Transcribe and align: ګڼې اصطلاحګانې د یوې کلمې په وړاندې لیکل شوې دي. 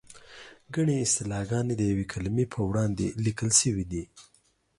ګڼې 0.73 0.95
اصطلاحګانې 1.05 1.73
د 1.77 1.81
یوې 1.91 2.05
کلمې 2.13 2.45
په 2.53 2.59
وړاندې 2.69 3.05
لیکل 3.25 3.49
شوې 3.61 3.85
دي. 3.91 4.03